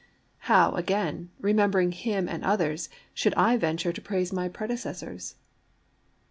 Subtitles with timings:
[0.49, 5.35] How, again, remembering him and others, should I venture to praise my predecessors?